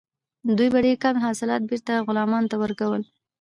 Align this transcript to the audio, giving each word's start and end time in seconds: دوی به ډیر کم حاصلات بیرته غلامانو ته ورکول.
دوی 0.57 0.69
به 0.73 0.79
ډیر 0.85 0.97
کم 1.03 1.15
حاصلات 1.25 1.61
بیرته 1.69 1.93
غلامانو 2.07 2.49
ته 2.51 2.55
ورکول. 2.63 3.01